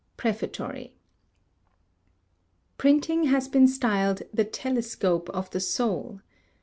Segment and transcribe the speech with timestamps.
[0.17, 0.95] PREFATORY.
[2.79, 6.21] Printing has been styled "The telescope of the soul."